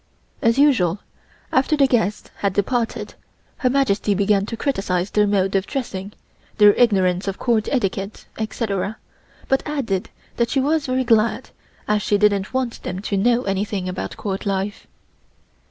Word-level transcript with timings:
As 0.41 0.57
usual 0.57 0.97
after 1.51 1.77
the 1.77 1.85
guests 1.85 2.31
had 2.37 2.53
departed 2.53 3.13
Her 3.57 3.69
Majesty 3.69 4.15
began 4.15 4.47
to 4.47 4.57
criticise 4.57 5.11
their 5.11 5.27
mode 5.27 5.53
of 5.55 5.67
dressing, 5.67 6.13
their 6.57 6.73
ignorance 6.73 7.27
of 7.27 7.37
Court 7.37 7.69
etiquette, 7.71 8.25
etc., 8.39 8.97
but 9.47 9.61
added 9.67 10.09
that 10.37 10.49
she 10.49 10.59
was 10.59 10.89
rather 10.89 11.03
glad, 11.03 11.51
as 11.87 12.01
she 12.01 12.17
didn't 12.17 12.51
want 12.51 12.81
them 12.81 12.99
to 13.03 13.15
know 13.15 13.43
anything 13.43 13.87
about 13.87 14.17
Court 14.17 14.47
life. 14.47 14.87